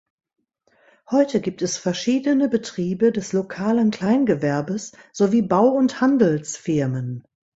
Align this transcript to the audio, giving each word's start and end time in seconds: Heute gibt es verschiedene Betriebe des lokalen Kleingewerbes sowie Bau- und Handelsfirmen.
Heute 1.11 1.41
gibt 1.41 1.61
es 1.61 1.77
verschiedene 1.77 2.49
Betriebe 2.49 3.11
des 3.11 3.33
lokalen 3.33 3.91
Kleingewerbes 3.91 4.93
sowie 5.13 5.43
Bau- 5.43 5.75
und 5.75 6.01
Handelsfirmen. 6.01 7.23